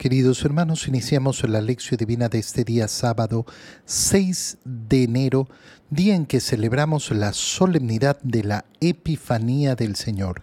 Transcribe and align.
Queridos 0.00 0.42
hermanos, 0.46 0.88
iniciamos 0.88 1.46
la 1.46 1.60
lección 1.60 1.98
divina 1.98 2.30
de 2.30 2.38
este 2.38 2.64
día 2.64 2.88
sábado 2.88 3.44
6 3.84 4.56
de 4.64 5.02
enero, 5.02 5.46
día 5.90 6.14
en 6.14 6.24
que 6.24 6.40
celebramos 6.40 7.10
la 7.10 7.34
solemnidad 7.34 8.18
de 8.22 8.42
la 8.42 8.64
Epifanía 8.80 9.74
del 9.74 9.96
Señor. 9.96 10.42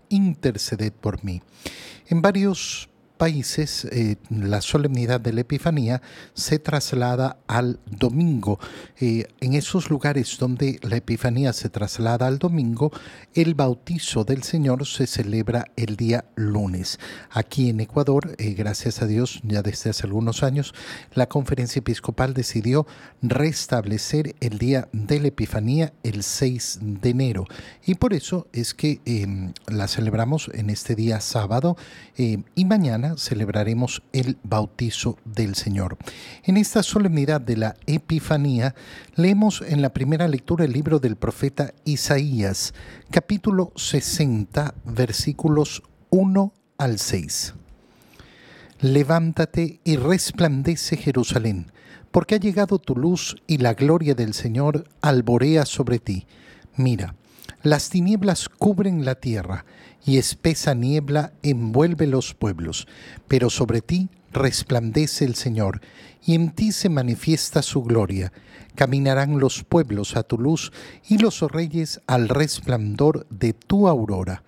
interceded 0.11 0.93
por 0.93 1.23
mí. 1.23 1.41
En 2.07 2.21
varios 2.21 2.90
países 3.21 3.85
eh, 3.91 4.15
la 4.31 4.61
solemnidad 4.61 5.21
de 5.21 5.31
la 5.31 5.41
Epifanía 5.41 6.01
se 6.33 6.57
traslada 6.57 7.37
al 7.45 7.79
domingo. 7.85 8.57
Eh, 8.99 9.27
en 9.39 9.53
esos 9.53 9.91
lugares 9.91 10.37
donde 10.39 10.79
la 10.81 10.95
Epifanía 10.95 11.53
se 11.53 11.69
traslada 11.69 12.25
al 12.25 12.39
domingo, 12.39 12.91
el 13.35 13.53
bautizo 13.53 14.23
del 14.23 14.41
Señor 14.41 14.87
se 14.87 15.05
celebra 15.05 15.65
el 15.75 15.97
día 15.97 16.25
lunes. 16.33 16.99
Aquí 17.29 17.69
en 17.69 17.81
Ecuador, 17.81 18.33
eh, 18.39 18.55
gracias 18.55 19.03
a 19.03 19.05
Dios, 19.05 19.39
ya 19.43 19.61
desde 19.61 19.91
hace 19.91 20.07
algunos 20.07 20.41
años, 20.41 20.73
la 21.13 21.29
conferencia 21.29 21.77
episcopal 21.77 22.33
decidió 22.33 22.87
restablecer 23.21 24.33
el 24.39 24.57
día 24.57 24.89
de 24.93 25.19
la 25.19 25.27
Epifanía 25.27 25.93
el 26.01 26.23
6 26.23 26.79
de 26.81 27.09
enero. 27.11 27.45
Y 27.85 27.93
por 27.93 28.15
eso 28.15 28.47
es 28.51 28.73
que 28.73 28.99
em, 29.05 29.53
la 29.67 29.87
celebramos 29.87 30.49
en 30.55 30.71
este 30.71 30.95
día 30.95 31.21
sábado 31.21 31.77
y 32.17 32.65
mañana 32.65 33.10
celebraremos 33.17 34.03
el 34.13 34.37
bautizo 34.43 35.17
del 35.25 35.55
Señor. 35.55 35.97
En 36.43 36.57
esta 36.57 36.83
solemnidad 36.83 37.41
de 37.41 37.57
la 37.57 37.75
Epifanía 37.85 38.75
leemos 39.15 39.61
en 39.61 39.81
la 39.81 39.93
primera 39.93 40.27
lectura 40.27 40.65
el 40.65 40.73
libro 40.73 40.99
del 40.99 41.15
profeta 41.15 41.73
Isaías, 41.85 42.73
capítulo 43.09 43.71
60, 43.75 44.73
versículos 44.85 45.83
1 46.09 46.53
al 46.77 46.99
6. 46.99 47.53
Levántate 48.81 49.79
y 49.83 49.95
resplandece 49.97 50.97
Jerusalén, 50.97 51.71
porque 52.11 52.35
ha 52.35 52.39
llegado 52.39 52.79
tu 52.79 52.95
luz 52.95 53.35
y 53.47 53.57
la 53.57 53.73
gloria 53.73 54.15
del 54.15 54.33
Señor 54.33 54.87
alborea 55.01 55.65
sobre 55.65 55.99
ti. 55.99 56.25
Mira, 56.75 57.15
las 57.63 57.89
tinieblas 57.89 58.49
cubren 58.49 59.05
la 59.05 59.15
tierra 59.15 59.65
y 60.05 60.17
espesa 60.17 60.73
niebla 60.73 61.33
envuelve 61.43 62.07
los 62.07 62.33
pueblos, 62.33 62.87
pero 63.27 63.49
sobre 63.49 63.81
ti 63.81 64.09
resplandece 64.31 65.25
el 65.25 65.35
Señor, 65.35 65.81
y 66.25 66.35
en 66.35 66.51
ti 66.51 66.71
se 66.71 66.89
manifiesta 66.89 67.61
su 67.61 67.83
gloria. 67.83 68.31
Caminarán 68.75 69.39
los 69.39 69.63
pueblos 69.63 70.15
a 70.15 70.23
tu 70.23 70.37
luz 70.37 70.71
y 71.07 71.17
los 71.17 71.41
reyes 71.41 72.01
al 72.07 72.29
resplandor 72.29 73.27
de 73.29 73.53
tu 73.53 73.87
aurora. 73.87 74.43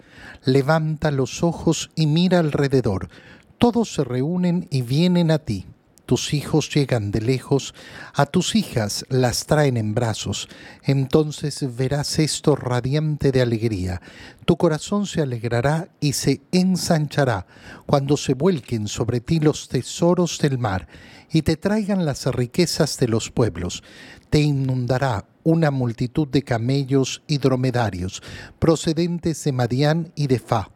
Levanta 0.46 1.12
los 1.12 1.44
ojos 1.44 1.92
y 1.96 2.08
mira 2.08 2.40
alrededor. 2.40 3.10
Todos 3.58 3.94
se 3.94 4.04
reúnen 4.04 4.68
y 4.72 4.82
vienen 4.82 5.32
a 5.32 5.40
ti 5.40 5.66
tus 6.06 6.34
hijos 6.34 6.70
llegan 6.70 7.12
de 7.12 7.22
lejos, 7.22 7.74
a 8.14 8.26
tus 8.26 8.56
hijas 8.56 9.06
las 9.10 9.46
traen 9.46 9.78
en 9.78 9.94
brazos, 9.94 10.50
entonces 10.84 11.76
verás 11.76 12.20
esto 12.20 12.56
radiante 12.56 13.32
de 13.32 13.42
alegría. 13.42 14.02
Tu 14.46 14.58
corazón 14.58 15.06
se 15.06 15.22
alegrará 15.22 15.90
y 16.00 16.14
se 16.14 16.42
ensanchará 16.52 17.48
cuando 17.86 18.18
se 18.18 18.34
vuelquen 18.34 18.88
sobre 18.88 19.22
ti 19.22 19.40
los 19.40 19.70
tesoros 19.70 20.40
del 20.40 20.58
mar 20.58 20.88
y 21.32 21.42
te 21.42 21.56
traigan 21.56 22.06
las 22.06 22.26
riquezas 22.26 22.98
de 22.98 23.08
los 23.08 23.32
pueblos. 23.32 23.84
Te 24.30 24.40
inundará 24.40 25.26
una 25.44 25.72
multitud 25.72 26.28
de 26.28 26.44
camellos 26.44 27.22
y 27.28 27.38
dromedarios 27.38 28.22
procedentes 28.60 29.44
de 29.44 29.52
Madián 29.52 30.12
y 30.16 30.28
de 30.28 30.40
Fa. 30.40 30.70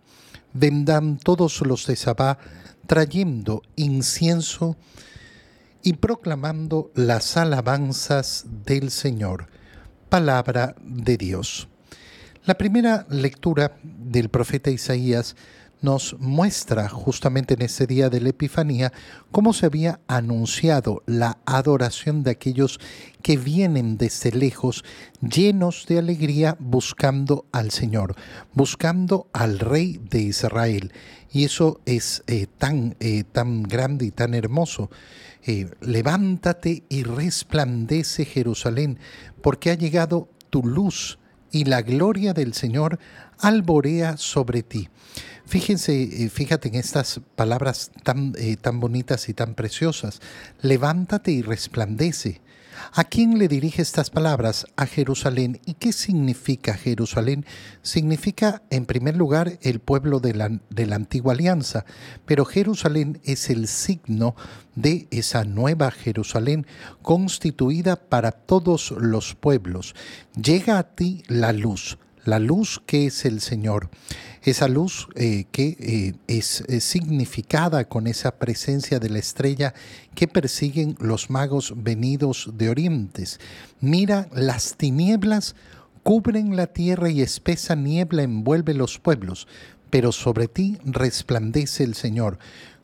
Vendrán 0.53 1.17
todos 1.17 1.61
los 1.61 1.85
de 1.85 1.95
Sabá 1.95 2.39
trayendo 2.87 3.61
incienso 3.75 4.77
y 5.87 5.93
proclamando 5.93 6.91
las 6.95 7.37
alabanzas 7.37 8.45
del 8.65 8.91
Señor. 8.91 9.47
Palabra 10.09 10.75
de 10.83 11.15
Dios. 11.15 11.69
La 12.43 12.57
primera 12.57 13.07
lectura 13.09 13.77
del 13.83 14.27
profeta 14.27 14.69
Isaías 14.69 15.37
nos 15.79 16.17
muestra 16.19 16.89
justamente 16.89 17.53
en 17.53 17.61
ese 17.61 17.87
día 17.87 18.09
de 18.09 18.19
la 18.19 18.29
Epifanía 18.29 18.91
cómo 19.31 19.53
se 19.53 19.65
había 19.65 20.01
anunciado 20.07 21.03
la 21.05 21.37
adoración 21.45 22.21
de 22.21 22.31
aquellos 22.31 22.81
que 23.21 23.37
vienen 23.37 23.97
desde 23.97 24.33
lejos 24.33 24.83
llenos 25.21 25.85
de 25.87 25.99
alegría 25.99 26.57
buscando 26.59 27.45
al 27.53 27.71
Señor, 27.71 28.17
buscando 28.53 29.29
al 29.31 29.59
Rey 29.59 30.01
de 30.09 30.19
Israel. 30.19 30.91
Y 31.31 31.45
eso 31.45 31.79
es 31.85 32.23
eh, 32.27 32.47
tan, 32.57 32.97
eh, 32.99 33.23
tan 33.23 33.63
grande 33.63 34.05
y 34.05 34.11
tan 34.11 34.33
hermoso. 34.33 34.89
Eh, 35.49 35.69
levántate 35.79 36.83
y 36.89 37.03
resplandece 37.03 38.25
Jerusalén, 38.25 38.99
porque 39.41 39.71
ha 39.71 39.75
llegado 39.75 40.29
tu 40.49 40.61
luz 40.61 41.19
y 41.51 41.63
la 41.63 41.81
gloria 41.81 42.33
del 42.33 42.53
Señor 42.53 42.99
alborea 43.39 44.17
sobre 44.17 44.61
ti. 44.61 44.89
Fíjense, 45.45 46.25
eh, 46.25 46.29
fíjate 46.29 46.67
en 46.67 46.75
estas 46.75 47.21
palabras 47.37 47.91
tan, 48.03 48.33
eh, 48.37 48.57
tan 48.57 48.81
bonitas 48.81 49.29
y 49.29 49.33
tan 49.33 49.55
preciosas. 49.55 50.19
Levántate 50.61 51.31
y 51.31 51.41
resplandece. 51.41 52.41
¿A 52.93 53.03
quién 53.03 53.37
le 53.37 53.47
dirige 53.47 53.81
estas 53.81 54.09
palabras? 54.09 54.65
A 54.75 54.85
Jerusalén. 54.85 55.59
¿Y 55.65 55.73
qué 55.75 55.93
significa 55.93 56.73
Jerusalén? 56.73 57.45
Significa, 57.81 58.63
en 58.69 58.85
primer 58.85 59.15
lugar, 59.15 59.59
el 59.61 59.79
pueblo 59.79 60.19
de 60.19 60.33
la, 60.33 60.49
de 60.69 60.85
la 60.85 60.95
antigua 60.95 61.33
alianza, 61.33 61.85
pero 62.25 62.45
Jerusalén 62.45 63.19
es 63.23 63.49
el 63.49 63.67
signo 63.67 64.35
de 64.75 65.07
esa 65.11 65.43
nueva 65.43 65.91
Jerusalén 65.91 66.65
constituida 67.01 67.95
para 67.95 68.31
todos 68.31 68.91
los 68.91 69.35
pueblos. 69.35 69.95
Llega 70.35 70.77
a 70.77 70.95
ti 70.95 71.23
la 71.27 71.53
luz 71.53 71.97
la 72.27 72.39
luz 72.39 72.81
que 72.85 73.05
es 73.05 73.23
el 73.23 73.39
Señor, 73.39 73.89
esa 74.41 74.67
luz 74.67 75.07
eh, 75.15 75.45
que 75.49 75.77
eh, 75.79 76.13
es, 76.27 76.61
significada 76.79 77.85
con 77.85 78.05
esa 78.05 78.37
presencia 78.37 78.99
de 78.99 79.09
la 79.09 79.19
estrella 79.19 79.73
que 80.13 80.27
persiguen 80.27 80.97
los 80.99 81.29
magos 81.29 81.73
venidos 81.77 82.49
de 82.53 82.69
orientes. 82.69 83.39
Mira, 83.79 84.27
las 84.33 84.75
tinieblas 84.75 85.55
cubren 86.03 86.57
la 86.57 86.67
tierra 86.67 87.09
y 87.09 87.21
espesa 87.21 87.75
niebla 87.75 88.23
envuelve 88.23 88.73
los 88.73 88.99
pueblos, 88.99 89.47
pero 89.89 90.11
sobre 90.11 90.49
ti 90.49 90.77
resplandece 90.83 91.85
el 91.85 91.95
Señor. 91.95 92.39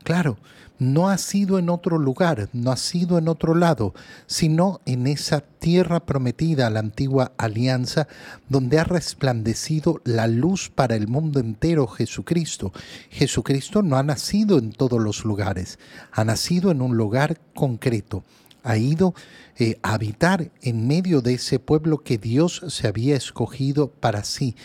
Claro, 0.05 0.37
no 0.83 1.09
ha 1.09 1.17
sido 1.17 1.59
en 1.59 1.69
otro 1.69 1.97
lugar, 1.97 2.49
no 2.53 2.71
ha 2.71 2.77
sido 2.77 3.17
en 3.17 3.27
otro 3.27 3.55
lado, 3.55 3.94
sino 4.27 4.81
en 4.85 5.07
esa 5.07 5.41
tierra 5.41 6.01
prometida, 6.01 6.69
la 6.69 6.79
antigua 6.79 7.31
alianza, 7.38 8.07
donde 8.49 8.79
ha 8.79 8.83
resplandecido 8.83 10.01
la 10.03 10.27
luz 10.27 10.69
para 10.69 10.95
el 10.95 11.07
mundo 11.07 11.39
entero 11.39 11.88
Jesucristo. 11.88 12.73
Jesucristo 13.09 13.81
no 13.81 13.97
ha 13.97 14.03
nacido 14.03 14.57
en 14.57 14.71
todos 14.71 15.01
los 15.01 15.25
lugares, 15.25 15.79
ha 16.11 16.23
nacido 16.23 16.71
en 16.71 16.81
un 16.81 16.97
lugar 16.97 17.39
concreto 17.53 18.23
ha 18.65 18.77
ido 18.77 19.13
eh, 19.57 19.77
a 19.83 19.94
habitar 19.94 20.50
en 20.62 20.88
medio 20.88 21.21
de 21.21 21.33
ese 21.33 21.59
pueblo 21.59 21.97
que 21.97 22.18
Dios 22.18 22.62
se 22.69 22.88
había 22.88 23.18
escogido 23.18 23.89
para 23.89 24.24
sí. 24.24 24.56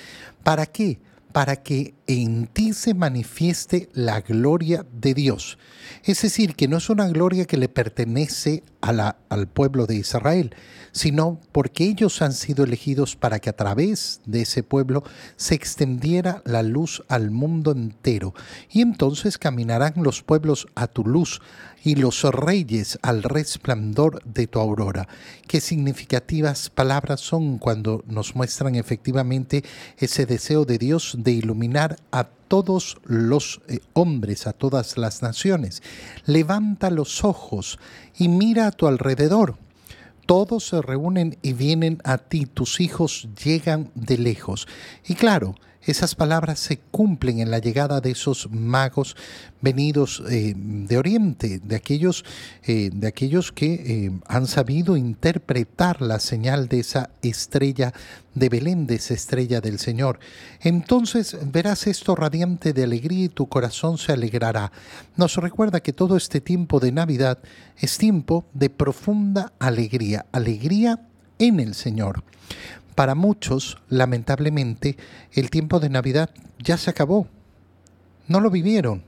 ¿Para 0.45 0.67
qué? 0.67 1.01
para 1.33 1.57
que 1.57 1.95
en 2.09 2.47
ti 2.47 2.73
se 2.73 2.95
manifieste 2.95 3.91
la 3.93 4.23
gloria 4.23 4.87
de 4.91 5.13
Dios. 5.13 5.59
Es 6.05 6.23
decir, 6.23 6.55
que 6.55 6.67
no 6.67 6.79
es 6.79 6.89
una 6.89 7.07
gloria 7.07 7.45
que 7.45 7.59
le 7.59 7.69
pertenece 7.69 8.65
al 8.81 9.49
pueblo 9.49 9.87
de 9.87 9.97
Israel, 9.97 10.55
sino 10.93 11.39
porque 11.53 11.85
ellos 11.85 12.23
han 12.23 12.33
sido 12.33 12.65
elegidos 12.65 13.15
para 13.15 13.41
que 13.41 13.51
a 13.51 13.57
través 13.57 14.23
de 14.25 14.41
ese 14.43 14.63
pueblo 14.63 15.05
se 15.37 15.55
extendiera 15.55 16.43
la 16.47 16.63
luz 16.63 17.03
al 17.09 17.31
mundo 17.31 17.73
entero. 17.73 18.33
Y 18.71 18.81
entonces 18.81 19.37
caminarán 19.37 19.93
los 19.97 20.23
pueblos 20.23 20.67
a 20.75 20.87
tu 20.87 21.05
luz 21.05 21.43
y 21.85 21.95
los 21.95 22.23
reyes 22.25 22.99
al 23.03 23.23
resplandor 23.23 24.23
de 24.25 24.47
tu 24.47 24.61
aurora. 24.61 25.09
Qué 25.47 25.61
significativas 25.61 26.71
palabras 26.71 27.21
son 27.21 27.59
cuando 27.59 28.03
nos 28.07 28.35
muestran 28.35 28.75
efectivamente 28.75 29.63
ese 29.99 30.27
deseo 30.27 30.65
de 30.65 30.79
Dios 30.79 31.17
de 31.19 31.33
iluminar 31.33 31.98
a 32.11 32.25
todos 32.25 32.99
los 33.05 33.61
eh, 33.69 33.81
hombres, 33.93 34.47
a 34.47 34.53
todas 34.53 34.97
las 34.97 35.23
naciones. 35.23 35.83
Levanta 36.27 36.91
los 36.91 37.25
ojos 37.25 37.79
y 38.17 38.29
mira 38.29 38.67
a 38.67 38.73
tu 38.73 38.87
alrededor. 38.87 39.57
Todos 40.27 40.69
se 40.69 40.83
reúnen 40.83 41.39
y 41.43 41.55
vienen 41.55 42.01
a 42.05 42.19
ti, 42.19 42.47
tus 42.47 42.81
hijos 42.81 43.29
llegan 43.43 43.91
de 43.95 44.19
lejos. 44.19 44.69
Y 45.07 45.15
claro, 45.15 45.55
esas 45.83 46.15
palabras 46.15 46.59
se 46.59 46.79
cumplen 46.79 47.41
en 47.41 47.51
la 47.51 47.59
llegada 47.59 48.01
de 48.01 48.11
esos 48.11 48.51
magos 48.51 49.17
venidos 49.61 50.23
eh, 50.31 50.55
de 50.57 50.99
Oriente, 50.99 51.61
de 51.63 51.77
aquellos, 51.77 52.25
eh, 52.65 52.91
de 52.93 53.07
aquellos 53.07 53.53
que 53.53 53.75
eh, 53.75 54.11
han 54.27 54.47
sabido 54.47 54.97
interpretar 54.97 56.03
la 56.03 56.21
señal 56.21 56.69
de 56.69 56.81
esa 56.81 57.11
estrella 57.23 57.93
de 58.35 58.49
Belén, 58.49 58.87
de 58.87 58.97
esa 58.97 59.15
estrella 59.15 59.61
del 59.61 59.79
Señor. 59.79 60.21
Entonces 60.61 61.37
verás 61.51 61.87
esto 61.87 62.15
radiante 62.15 62.73
de 62.73 62.85
alegría 62.85 63.25
y 63.25 63.29
tu 63.29 63.49
corazón 63.49 63.99
se 63.99 64.13
alegrará. 64.13 64.73
Nos 65.17 65.37
recuerda 65.37 65.81
que 65.81 65.93
todo 65.93 66.17
este 66.17 66.41
tiempo 66.41 66.81
de 66.81 66.93
Navidad 66.93 67.39
es 67.79 67.99
tiempo 67.99 68.45
de 68.53 68.71
profunda 68.71 69.53
alegría, 69.59 70.27
alegría 70.33 71.01
en 71.39 71.61
el 71.61 71.75
Señor. 71.75 72.23
Para 72.99 73.15
muchos, 73.15 73.79
lamentablemente, 73.89 74.97
el 75.33 75.51
tiempo 75.51 75.79
de 75.79 75.89
Navidad 75.89 76.31
ya 76.59 76.77
se 76.77 76.91
acabó. 76.91 77.29
No 78.27 78.41
lo 78.41 78.51
vivieron. 78.51 79.05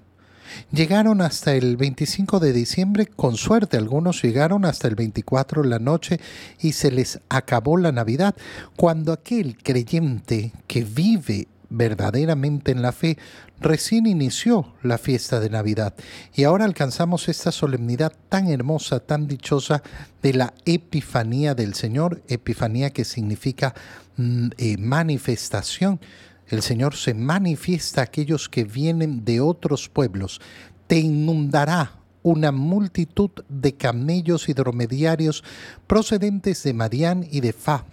Llegaron 0.70 1.20
hasta 1.20 1.54
el 1.54 1.76
25 1.76 2.38
de 2.38 2.52
diciembre, 2.52 3.06
con 3.06 3.36
suerte 3.36 3.76
algunos 3.76 4.22
llegaron 4.22 4.64
hasta 4.64 4.86
el 4.86 4.94
24 4.94 5.62
de 5.64 5.68
la 5.70 5.80
noche 5.80 6.20
y 6.60 6.70
se 6.70 6.92
les 6.92 7.18
acabó 7.28 7.78
la 7.78 7.90
Navidad, 7.90 8.36
cuando 8.76 9.12
aquel 9.12 9.58
creyente 9.60 10.52
que 10.68 10.84
vive 10.84 11.48
verdaderamente 11.70 12.72
en 12.72 12.82
la 12.82 12.92
fe, 12.92 13.16
recién 13.60 14.06
inició 14.06 14.74
la 14.82 14.98
fiesta 14.98 15.40
de 15.40 15.48
Navidad 15.48 15.94
y 16.34 16.44
ahora 16.44 16.64
alcanzamos 16.64 17.28
esta 17.28 17.52
solemnidad 17.52 18.12
tan 18.28 18.48
hermosa, 18.48 19.00
tan 19.00 19.26
dichosa 19.26 19.82
de 20.22 20.34
la 20.34 20.52
Epifanía 20.66 21.54
del 21.54 21.74
Señor, 21.74 22.22
Epifanía 22.28 22.90
que 22.90 23.04
significa 23.04 23.74
mm, 24.16 24.48
eh, 24.58 24.76
manifestación. 24.78 26.00
El 26.48 26.62
Señor 26.62 26.96
se 26.96 27.14
manifiesta 27.14 28.00
a 28.00 28.04
aquellos 28.04 28.48
que 28.48 28.64
vienen 28.64 29.24
de 29.24 29.40
otros 29.40 29.88
pueblos. 29.88 30.40
Te 30.88 30.98
inundará 30.98 31.92
una 32.22 32.50
multitud 32.52 33.30
de 33.48 33.76
camellos 33.76 34.48
y 34.48 34.52
dromediarios 34.52 35.44
procedentes 35.86 36.62
de 36.64 36.74
Madián 36.74 37.26
y 37.30 37.40
de 37.40 37.52
Fa. 37.52 37.84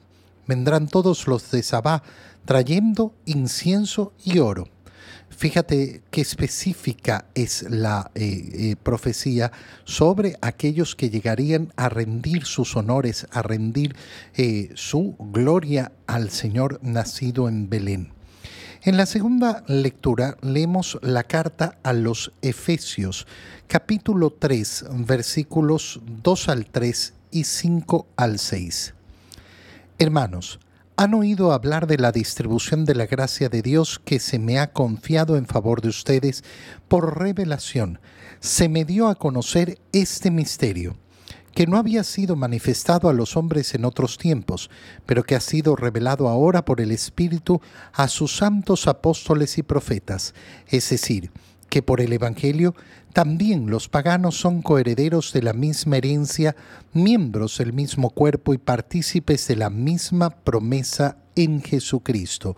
Vendrán 0.47 0.87
todos 0.87 1.27
los 1.27 1.51
de 1.51 1.61
Sabá 1.61 2.03
trayendo 2.45 3.13
incienso 3.25 4.13
y 4.23 4.39
oro. 4.39 4.69
Fíjate 5.29 6.01
qué 6.09 6.21
específica 6.21 7.25
es 7.35 7.63
la 7.69 8.11
eh, 8.15 8.49
eh, 8.53 8.75
profecía 8.81 9.51
sobre 9.83 10.37
aquellos 10.41 10.95
que 10.95 11.09
llegarían 11.09 11.73
a 11.75 11.89
rendir 11.89 12.45
sus 12.45 12.75
honores, 12.75 13.27
a 13.31 13.41
rendir 13.41 13.95
eh, 14.35 14.71
su 14.75 15.15
gloria 15.19 15.91
al 16.07 16.31
Señor 16.31 16.79
nacido 16.81 17.49
en 17.49 17.69
Belén. 17.69 18.13
En 18.83 18.95
la 18.95 19.05
segunda 19.05 19.63
lectura 19.67 20.37
leemos 20.41 20.97
la 21.01 21.23
carta 21.23 21.77
a 21.83 21.93
los 21.93 22.31
Efesios, 22.41 23.27
capítulo 23.67 24.31
3, 24.31 24.85
versículos 25.05 25.99
2 26.23 26.49
al 26.49 26.65
3 26.67 27.13
y 27.31 27.43
5 27.43 28.07
al 28.15 28.39
6. 28.39 28.93
Hermanos, 29.99 30.59
han 30.95 31.15
oído 31.15 31.51
hablar 31.53 31.87
de 31.87 31.97
la 31.97 32.11
distribución 32.11 32.85
de 32.85 32.93
la 32.93 33.07
gracia 33.07 33.49
de 33.49 33.63
Dios 33.63 33.99
que 34.05 34.19
se 34.19 34.37
me 34.37 34.59
ha 34.59 34.71
confiado 34.71 35.37
en 35.37 35.47
favor 35.47 35.81
de 35.81 35.89
ustedes 35.89 36.43
por 36.87 37.17
revelación. 37.17 37.99
Se 38.39 38.69
me 38.69 38.85
dio 38.85 39.07
a 39.07 39.15
conocer 39.15 39.79
este 39.93 40.29
misterio, 40.29 40.97
que 41.51 41.65
no 41.65 41.77
había 41.77 42.03
sido 42.03 42.35
manifestado 42.35 43.09
a 43.09 43.13
los 43.13 43.35
hombres 43.35 43.73
en 43.73 43.85
otros 43.85 44.19
tiempos, 44.19 44.69
pero 45.07 45.23
que 45.23 45.33
ha 45.33 45.39
sido 45.39 45.75
revelado 45.75 46.29
ahora 46.29 46.63
por 46.63 46.79
el 46.79 46.91
Espíritu 46.91 47.59
a 47.91 48.07
sus 48.07 48.37
santos 48.37 48.87
apóstoles 48.87 49.57
y 49.57 49.63
profetas, 49.63 50.35
es 50.67 50.87
decir, 50.91 51.31
que 51.69 51.81
por 51.81 52.01
el 52.01 52.13
Evangelio 52.13 52.75
también 53.13 53.69
los 53.69 53.89
paganos 53.89 54.39
son 54.39 54.61
coherederos 54.61 55.33
de 55.33 55.41
la 55.41 55.53
misma 55.53 55.97
herencia, 55.97 56.55
miembros 56.93 57.57
del 57.57 57.73
mismo 57.73 58.11
cuerpo 58.11 58.53
y 58.53 58.59
partícipes 58.59 59.47
de 59.47 59.55
la 59.55 59.69
misma 59.71 60.29
promesa 60.29 61.17
en 61.35 61.61
Jesucristo. 61.61 62.55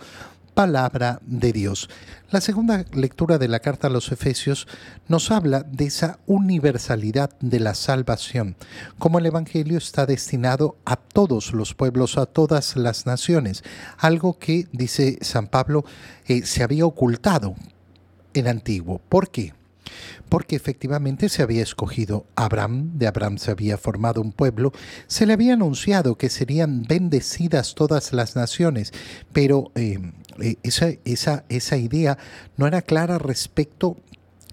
Palabra 0.54 1.22
de 1.26 1.54
Dios. 1.54 1.90
La 2.30 2.42
segunda 2.42 2.84
lectura 2.92 3.38
de 3.38 3.48
la 3.48 3.62
carta 3.62 3.88
a 3.88 3.90
los 3.90 4.12
Efesios 4.12 4.68
nos 5.08 5.32
habla 5.32 5.64
de 5.64 5.86
esa 5.86 6.20
universalidad 6.26 7.30
de 7.40 7.62
la 7.62 7.74
salvación, 7.74 8.58
como 8.98 9.20
el 9.20 9.28
Evangelio 9.28 9.78
está 9.78 10.06
destinado 10.06 10.76
a 10.84 10.98
todos 10.98 11.54
los 11.54 11.74
pueblos, 11.74 12.18
a 12.18 12.26
todas 12.26 12.76
las 12.76 13.06
naciones, 13.06 13.64
algo 13.98 14.38
que, 14.38 14.68
dice 14.74 15.20
San 15.22 15.48
Pablo, 15.48 15.86
eh, 16.28 16.46
se 16.46 16.64
había 16.64 16.86
ocultado 16.86 17.56
en 18.40 18.48
antiguo. 18.48 19.00
¿Por 19.10 19.30
qué? 19.30 19.54
Porque 20.30 20.56
efectivamente 20.56 21.30
se 21.30 21.42
había 21.42 21.64
escogido 21.64 22.26
Abraham, 22.36 22.92
de 22.98 23.08
Abraham 23.08 23.38
se 23.38 23.52
había 23.52 23.78
formado 23.78 24.22
un 24.22 24.32
pueblo, 24.32 24.72
se 25.08 25.26
le 25.26 25.34
había 25.34 25.54
anunciado 25.54 26.16
que 26.16 26.30
serían 26.30 26.84
bendecidas 26.84 27.74
todas 27.76 28.14
las 28.14 28.36
naciones, 28.36 28.94
pero 29.34 29.72
eh, 29.76 30.00
eh, 30.40 30.56
esa, 30.64 30.90
esa, 31.06 31.46
esa 31.50 31.78
idea 31.78 32.18
no 32.58 32.68
era 32.68 32.82
clara 32.82 33.18
respecto 33.18 33.98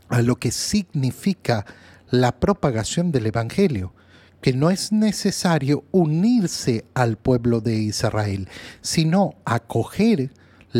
a 0.09 0.23
lo 0.23 0.37
que 0.37 0.50
significa 0.50 1.67
la 2.11 2.39
propagación 2.39 3.12
del 3.12 3.27
Evangelio 3.27 3.93
que 4.41 4.53
no 4.53 4.71
es 4.71 4.93
necesario 4.93 5.85
unirse 5.91 6.85
al 6.94 7.17
pueblo 7.17 7.61
de 7.61 7.77
Israel, 7.77 8.49
sino 8.81 9.35
acoger 9.44 10.31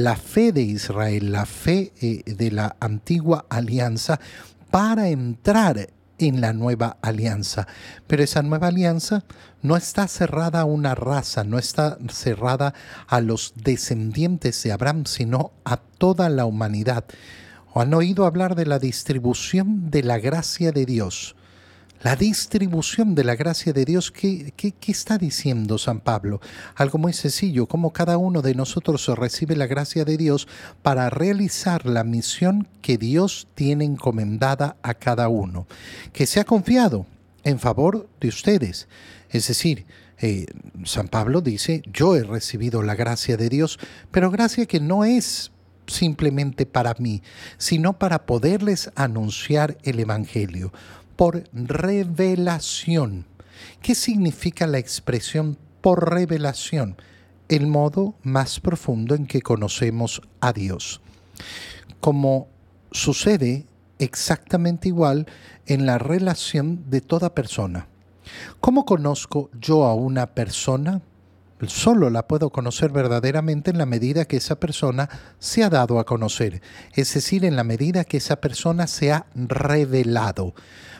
la 0.02 0.16
fe 0.16 0.52
de 0.52 0.62
Israel, 0.62 1.32
la 1.32 1.46
fe 1.46 1.93
eh, 2.02 2.22
de 2.26 2.50
la 2.50 2.76
antigua 2.81 3.46
alianza 3.48 4.20
para 4.70 5.08
entrar 5.08 5.88
en 6.19 6.40
la 6.40 6.52
nueva 6.52 6.98
alianza. 7.00 7.66
Pero 8.06 8.22
esa 8.22 8.43
nueva 8.43 8.69
alianza 8.69 9.25
no 9.62 9.76
está 9.76 10.06
cerrada 10.08 10.60
a 10.60 10.64
una 10.64 10.94
raza, 10.94 11.44
no 11.44 11.58
está 11.58 11.98
cerrada 12.10 12.75
a 13.06 13.20
los 13.20 13.54
descendientes 13.56 14.62
de 14.62 14.72
Abraham, 14.72 15.04
sino 15.06 15.52
a 15.64 15.78
toda 15.78 16.28
la 16.28 16.44
humanidad. 16.44 17.04
¿O 17.72 17.81
han 17.81 17.94
oído 17.94 18.26
hablar 18.26 18.54
de 18.54 18.66
la 18.66 18.78
distribución 18.78 19.90
de 19.90 20.02
la 20.02 20.19
gracia 20.19 20.72
de 20.72 20.84
Dios? 20.84 21.36
La 22.02 22.14
distribución 22.14 23.14
de 23.14 23.25
la 23.25 23.37
gracia 23.37 23.72
de 23.72 23.84
Dios, 23.84 24.10
¿qué, 24.10 24.52
está 24.87 25.18
diciendo 25.18 25.78
San 25.78 26.00
Pablo? 26.00 26.40
Algo 26.75 26.99
muy 26.99 27.12
sencillo, 27.12 27.66
como 27.66 27.92
cada 27.92 28.18
uno 28.18 28.42
de 28.42 28.54
nosotros 28.54 29.06
recibe 29.16 29.56
la 29.56 29.66
gracia 29.66 30.04
de 30.04 30.16
Dios 30.16 30.47
para 30.82 31.11
realizar 31.11 31.87
la 31.87 32.04
misión 32.04 32.68
que 32.82 32.99
Dios 32.99 33.49
tiene 33.54 33.85
encomendada 33.85 34.76
a 34.82 34.94
cada 34.94 35.28
uno, 35.28 35.66
que 36.12 36.26
se 36.26 36.40
ha 36.40 36.44
confiado 36.44 37.06
en 37.44 37.59
favor 37.59 38.09
de 38.21 38.28
ustedes. 38.28 38.88
Es 39.30 39.49
decir, 39.49 39.87
eh, 40.18 40.47
San 40.85 41.09
Pablo 41.09 41.40
dice, 41.40 41.82
yo 41.92 42.16
he 42.16 42.23
recibido 42.23 42.82
la 42.82 42.94
gracia 42.94 43.37
de 43.37 43.49
Dios, 43.49 43.78
pero 44.11 44.30
gracia 44.30 44.66
que 44.66 44.80
no 44.80 45.04
es 45.04 45.50
simplemente 45.87 46.66
para 46.66 46.94
mí, 46.99 47.23
sino 47.59 47.99
para 47.99 48.26
poderles 48.26 48.90
anunciar 48.97 49.78
el 49.82 50.00
Evangelio 50.00 50.73
por 51.16 51.44
revelación. 51.52 53.26
¿Qué 53.82 53.94
significa 53.94 54.66
la 54.66 54.78
expresión 54.78 55.56
por 55.80 56.12
revelación? 56.12 56.96
El 57.49 57.66
modo 57.66 58.14
más 58.23 58.61
profundo 58.61 59.14
en 59.14 59.26
que 59.26 59.42
conocemos 59.42 60.20
a 60.40 60.52
Dios. 60.52 61.00
Como 62.00 62.49
sucede 62.90 63.66
exactamente 63.99 64.88
igual 64.88 65.26
en 65.66 65.87
la 65.87 65.99
relación 65.99 66.85
de 66.90 67.00
toda 67.00 67.35
persona. 67.35 67.88
¿Cómo 68.61 68.85
conozco 68.85 69.50
yo 69.61 69.85
a 69.85 69.94
una 69.94 70.26
persona? 70.26 71.00
Solo 71.66 72.10
la 72.10 72.26
puedo 72.26 72.50
conocer 72.50 72.90
verdaderamente 72.90 73.70
en 73.70 73.78
la 73.78 73.86
medida 73.86 74.26
que 74.26 74.36
esa 74.36 74.60
persona 74.60 75.08
se 75.38 75.64
ha 75.64 75.70
dado 75.70 75.98
a 75.98 76.04
conocer, 76.04 76.60
es 76.94 77.14
decir, 77.14 77.46
en 77.46 77.56
la 77.56 77.64
medida 77.64 78.04
que 78.04 78.18
esa 78.18 78.36
persona 78.36 78.86
se 78.86 79.12
ha 79.12 79.26
revelado. 79.34 80.54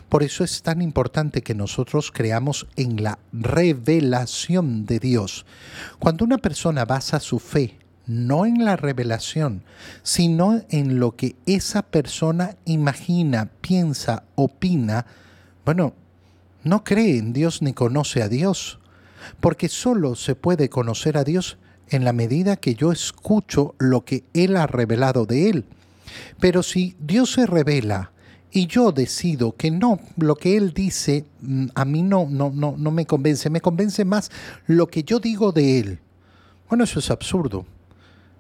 Por 0.09 0.23
eso 0.23 0.45
es 0.45 0.63
tan 0.63 0.81
importante 0.81 1.43
que 1.43 1.55
nosotros 1.55 2.11
creamos 2.11 2.67
en 2.77 3.03
la 3.03 3.19
revelación 3.33 4.87
de 4.87 4.99
Dios. 4.99 5.45
Cuando 5.99 6.25
una 6.25 6.39
persona 6.39 6.85
basa 6.85 7.21
su 7.21 7.39
fe 7.39 7.79
no 8.07 8.47
en 8.47 8.65
la 8.65 8.77
revelación, 8.77 9.65
sino 10.03 10.63
en 10.71 11.01
lo 11.01 11.17
que 11.17 11.35
esa 11.45 11.83
persona 11.83 12.57
imagina, 12.65 13.51
piensa, 13.61 14.23
opina, 14.37 15.07
bueno, 15.65 15.93
no 16.63 16.85
cree 16.85 17.19
en 17.19 17.33
Dios 17.33 17.63
ni 17.63 17.73
conoce 17.73 18.23
a 18.23 18.29
Dios, 18.29 18.79
porque 19.41 19.69
solo 19.69 20.15
se 20.15 20.35
puede 20.35 20.69
conocer 20.69 21.17
a 21.17 21.25
Dios 21.25 21.59
en 21.89 22.05
la 22.05 22.13
medida 22.13 22.57
que 22.57 22.75
yo 22.75 22.93
escucho 22.93 23.75
lo 23.79 24.05
que 24.05 24.25
Él 24.35 24.57
ha 24.57 24.67
revelado 24.67 25.27
de 25.27 25.51
Él. 25.51 25.65
Pero 26.41 26.63
si 26.63 26.97
Dios 26.99 27.33
se 27.33 27.47
revela 27.47 28.13
y 28.51 28.67
yo 28.67 28.93
decido 28.93 29.57
que 29.57 29.71
no, 29.71 30.01
lo 30.17 30.37
que 30.37 30.57
Él 30.57 30.73
dice 30.73 31.25
mm, 31.41 31.67
a 31.75 31.85
mí 31.85 32.03
no, 32.03 32.27
no, 32.29 32.51
no, 32.55 32.75
no 32.77 32.91
me 32.91 33.07
convence, 33.07 33.51
me 33.51 33.61
convence 33.61 34.05
más 34.05 34.31
lo 34.67 34.87
que 34.89 35.03
yo 35.03 35.19
digo 35.21 35.53
de 35.53 35.79
Él. 35.81 35.99
Bueno, 36.69 36.85
eso 36.85 36.99
es 36.99 37.11
absurdo. 37.11 37.67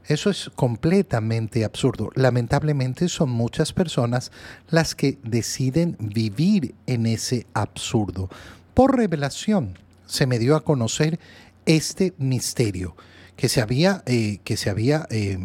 Eso 0.08 0.30
es 0.30 0.50
completamente 0.54 1.64
absurdo. 1.64 2.10
Lamentablemente 2.14 3.08
son 3.08 3.30
muchas 3.30 3.72
personas 3.72 4.30
las 4.68 4.94
que 4.94 5.18
deciden 5.24 5.96
vivir 5.98 6.76
en 6.86 7.06
ese 7.06 7.46
absurdo. 7.54 8.28
Por 8.72 8.96
revelación 8.96 9.76
se 10.06 10.26
me 10.26 10.38
dio 10.38 10.56
a 10.56 10.64
conocer 10.64 11.18
este 11.66 12.14
misterio 12.18 12.96
que 13.36 13.48
se 13.48 13.60
había, 13.60 14.02
eh, 14.06 14.38
que, 14.44 14.56
se 14.56 14.70
había 14.70 15.06
eh, 15.10 15.38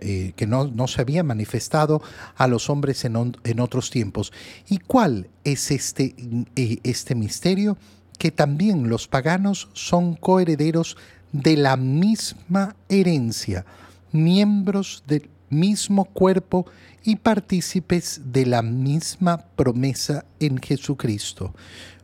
eh, 0.00 0.32
que 0.36 0.46
no, 0.46 0.66
no, 0.68 0.86
se 0.86 1.00
había 1.00 1.22
manifestado 1.22 2.02
a 2.36 2.46
los 2.46 2.68
hombres 2.68 3.04
en, 3.04 3.36
en 3.42 3.60
otros 3.60 3.90
tiempos. 3.90 4.32
¿Y 4.68 4.78
cuál 4.78 5.28
es 5.44 5.70
este, 5.70 6.14
este 6.54 7.14
misterio? 7.14 7.78
Que 8.18 8.30
también 8.30 8.88
los 8.90 9.08
paganos 9.08 9.68
son 9.72 10.14
coherederos 10.14 10.96
de 11.32 11.56
la 11.56 11.76
misma 11.76 12.76
herencia, 12.88 13.64
miembros 14.12 15.02
del 15.06 15.30
mismo 15.48 16.04
cuerpo 16.04 16.66
y 17.02 17.16
partícipes 17.16 18.20
de 18.26 18.44
la 18.44 18.60
misma 18.60 19.38
promesa 19.56 20.26
en 20.40 20.58
Jesucristo. 20.58 21.54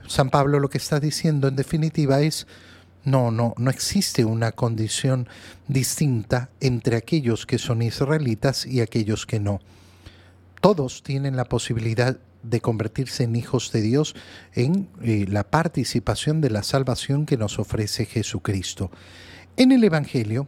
San 0.06 0.30
Pablo 0.30 0.60
lo 0.60 0.68
que 0.68 0.78
está 0.78 1.00
diciendo 1.00 1.48
en 1.48 1.56
definitiva 1.56 2.20
es, 2.20 2.46
no, 3.04 3.30
no, 3.30 3.54
no 3.58 3.70
existe 3.70 4.24
una 4.24 4.52
condición 4.52 5.28
distinta 5.68 6.50
entre 6.60 6.96
aquellos 6.96 7.46
que 7.46 7.58
son 7.58 7.82
israelitas 7.82 8.66
y 8.66 8.80
aquellos 8.80 9.26
que 9.26 9.40
no. 9.40 9.60
Todos 10.60 11.02
tienen 11.02 11.36
la 11.36 11.44
posibilidad 11.44 12.18
de 12.42 12.60
convertirse 12.60 13.24
en 13.24 13.36
hijos 13.36 13.72
de 13.72 13.80
Dios 13.82 14.14
en 14.54 14.88
eh, 15.02 15.26
la 15.28 15.44
participación 15.44 16.40
de 16.40 16.50
la 16.50 16.62
salvación 16.62 17.26
que 17.26 17.36
nos 17.36 17.58
ofrece 17.58 18.06
Jesucristo. 18.06 18.90
En 19.56 19.72
el 19.72 19.84
Evangelio, 19.84 20.46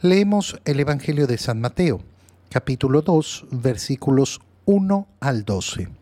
leemos 0.00 0.60
el 0.64 0.80
Evangelio 0.80 1.26
de 1.26 1.38
San 1.38 1.60
Mateo, 1.60 2.02
capítulo 2.50 3.02
2, 3.02 3.46
versículos 3.50 4.40
1 4.66 5.08
al 5.20 5.44
12. 5.44 6.01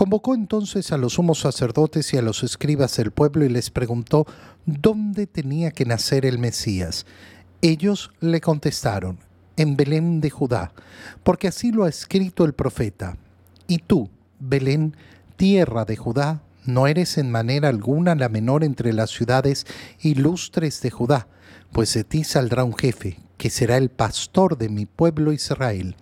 Convocó 0.00 0.34
entonces 0.34 0.92
a 0.92 0.96
los 0.96 1.12
sumos 1.12 1.40
sacerdotes 1.40 2.14
y 2.14 2.16
a 2.16 2.22
los 2.22 2.42
escribas 2.42 2.96
del 2.96 3.10
pueblo 3.10 3.44
y 3.44 3.50
les 3.50 3.68
preguntó 3.68 4.26
dónde 4.64 5.26
tenía 5.26 5.72
que 5.72 5.84
nacer 5.84 6.24
el 6.24 6.38
Mesías. 6.38 7.04
Ellos 7.60 8.10
le 8.18 8.40
contestaron, 8.40 9.18
en 9.58 9.76
Belén 9.76 10.22
de 10.22 10.30
Judá, 10.30 10.72
porque 11.22 11.48
así 11.48 11.70
lo 11.70 11.84
ha 11.84 11.90
escrito 11.90 12.46
el 12.46 12.54
profeta. 12.54 13.18
Y 13.68 13.80
tú, 13.80 14.08
Belén, 14.38 14.96
tierra 15.36 15.84
de 15.84 15.96
Judá, 15.96 16.44
no 16.64 16.86
eres 16.86 17.18
en 17.18 17.30
manera 17.30 17.68
alguna 17.68 18.14
la 18.14 18.30
menor 18.30 18.64
entre 18.64 18.94
las 18.94 19.10
ciudades 19.10 19.66
ilustres 20.00 20.80
de 20.80 20.90
Judá, 20.90 21.28
pues 21.72 21.92
de 21.92 22.04
ti 22.04 22.24
saldrá 22.24 22.64
un 22.64 22.74
jefe, 22.74 23.20
que 23.36 23.50
será 23.50 23.76
el 23.76 23.90
pastor 23.90 24.56
de 24.56 24.70
mi 24.70 24.86
pueblo 24.86 25.30
Israel. 25.34 25.94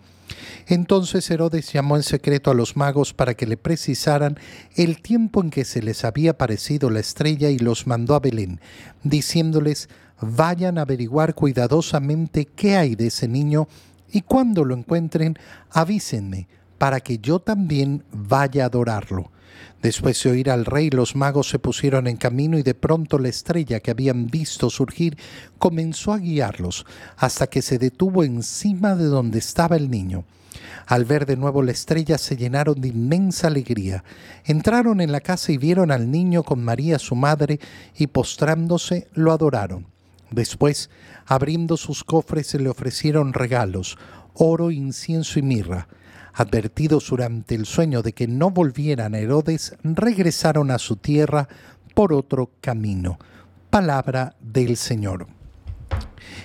Entonces 0.67 1.31
Herodes 1.31 1.73
llamó 1.73 1.97
en 1.97 2.02
secreto 2.02 2.50
a 2.50 2.55
los 2.55 2.76
magos 2.76 3.14
para 3.14 3.35
que 3.35 3.47
le 3.47 3.57
precisaran 3.57 4.38
el 4.76 5.00
tiempo 5.00 5.43
en 5.43 5.50
que 5.50 5.64
se 5.64 5.83
les 5.83 6.05
había 6.05 6.33
aparecido 6.33 6.90
la 6.90 7.00
estrella 7.00 7.50
y 7.50 7.59
los 7.59 7.87
mandó 7.87 8.14
a 8.14 8.21
Belén, 8.21 8.61
diciéndoles, 9.02 9.88
vayan 10.21 10.78
a 10.78 10.83
averiguar 10.83 11.35
cuidadosamente 11.35 12.47
qué 12.47 12.76
hay 12.76 12.95
de 12.95 13.09
ese 13.09 13.28
niño 13.28 13.69
y 14.11 14.23
cuando 14.23 14.64
lo 14.64 14.75
encuentren, 14.75 15.38
avísenme 15.71 16.49
para 16.78 17.00
que 17.00 17.19
yo 17.19 17.40
también 17.40 18.05
vaya 18.12 18.64
a 18.64 18.67
adorarlo. 18.67 19.31
Después 19.83 20.21
de 20.23 20.31
oír 20.31 20.50
al 20.50 20.64
rey, 20.64 20.90
los 20.90 21.14
magos 21.14 21.49
se 21.49 21.59
pusieron 21.59 22.07
en 22.09 22.17
camino 22.17 22.59
y 22.59 22.62
de 22.62 22.75
pronto 22.75 23.19
la 23.19 23.28
estrella 23.28 23.81
que 23.81 23.93
habían 23.93 24.26
visto 24.26 24.71
surgir 24.71 25.17
comenzó 25.59 26.12
a 26.12 26.19
guiarlos 26.19 26.85
hasta 27.17 27.47
que 27.47 27.62
se 27.62 27.78
detuvo 27.78 28.25
encima 28.25 28.97
de 28.97 29.05
donde 29.05 29.38
estaba 29.38 29.76
el 29.76 29.90
niño. 29.90 30.25
Al 30.88 31.04
ver 31.04 31.26
de 31.26 31.37
nuevo 31.37 31.62
la 31.62 31.73
estrella 31.73 32.16
se 32.16 32.35
llenaron 32.35 32.80
de 32.80 32.88
inmensa 32.88 33.49
alegría. 33.49 34.04
Entraron 34.47 35.02
en 35.02 35.12
la 35.12 35.21
casa 35.21 35.52
y 35.52 35.59
vieron 35.59 35.90
al 35.90 36.11
niño 36.11 36.42
con 36.42 36.64
María 36.64 36.99
su 36.99 37.14
madre 37.14 37.61
y 37.95 38.07
postrándose 38.07 39.07
lo 39.12 39.33
adoraron. 39.33 39.87
Después, 40.30 40.88
abriendo 41.26 41.76
sus 41.76 42.04
cofres, 42.04 42.47
se 42.47 42.59
le 42.59 42.71
ofrecieron 42.71 43.35
regalos, 43.35 43.99
oro, 44.33 44.71
incienso 44.71 45.38
y 45.38 45.42
mirra. 45.42 45.88
Advertidos 46.33 47.11
durante 47.11 47.54
el 47.54 47.66
sueño 47.66 48.00
de 48.00 48.14
que 48.14 48.26
no 48.26 48.50
volvieran 48.50 49.14
a 49.14 49.18
Herodes, 49.18 49.76
regresaron 49.83 50.71
a 50.71 50.78
su 50.78 50.97
tierra 50.97 51.49
por 51.95 52.14
otro 52.14 52.50
camino. 52.62 53.18
Palabra 53.68 54.37
del 54.40 54.78
Señor. 54.78 55.26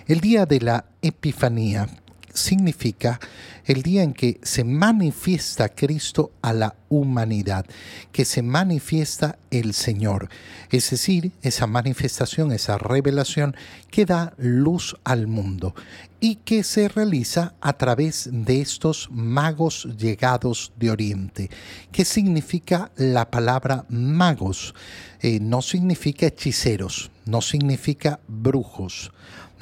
El 0.06 0.20
día 0.20 0.46
de 0.46 0.60
la 0.60 0.86
Epifanía 1.02 1.88
significa 2.34 3.20
el 3.66 3.82
día 3.82 4.04
en 4.04 4.14
que 4.14 4.40
se 4.44 4.64
manifiesta 4.64 5.70
Cristo 5.70 6.32
a 6.42 6.54
la 6.54 6.76
humanidad, 6.90 7.66
que 8.12 8.26
se 8.26 8.42
manifiesta 8.42 9.38
el 9.52 9.74
Señor. 9.74 10.30
Es 10.70 10.90
decir, 10.90 11.32
esa 11.42 11.68
manifestación, 11.68 12.52
esa 12.52 12.78
revelación 12.78 13.56
que 13.90 14.06
da 14.06 14.34
luz 14.38 14.96
al 15.04 15.28
mundo 15.28 15.74
y 16.20 16.36
que 16.36 16.64
se 16.64 16.88
realiza 16.88 17.54
a 17.62 17.74
través 17.74 18.30
de 18.32 18.62
estos 18.62 19.10
magos 19.12 19.88
llegados 19.98 20.72
de 20.78 20.92
Oriente. 20.92 21.50
¿Qué 21.92 22.06
significa 22.06 22.92
la 22.96 23.30
palabra 23.30 23.86
magos? 23.90 24.74
Eh, 25.22 25.40
no 25.40 25.62
significa 25.62 26.28
hechiceros, 26.28 27.12
no 27.26 27.42
significa 27.42 28.20
brujos 28.28 29.12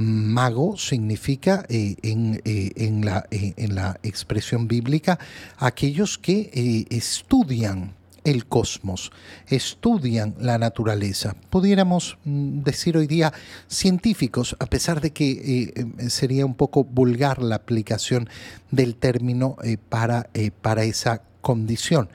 Mago 0.01 0.77
significa 0.77 1.65
eh, 1.69 1.95
eh, 2.01 2.71
en, 2.75 3.05
la, 3.05 3.25
eh, 3.31 3.53
en, 3.57 3.75
la, 3.75 3.99
expresión 4.03 4.67
bíblica 4.67 5.19
aquellos 5.57 6.17
que 6.17 6.87
estudian 6.89 7.93
el 8.23 8.45
cosmos, 8.45 9.11
estudian 9.47 10.35
la 10.39 10.57
naturaleza. 10.57 11.35
Pudiéramos 11.49 12.17
mm, 12.23 12.61
decir 12.61 12.97
hoy 12.97 13.07
día 13.07 13.33
científicos, 13.67 14.55
a 14.59 14.65
pesar 14.67 15.01
de 15.01 15.11
que 15.11 15.85
sería 16.09 16.45
un 16.45 16.55
poco 16.55 16.83
vulgar 16.83 17.41
la 17.41 17.55
aplicación 17.55 18.29
del 18.69 18.95
término 18.95 19.57
para, 19.89 20.29
para 20.61 20.83
esa 20.83 21.23
condición. 21.41 22.09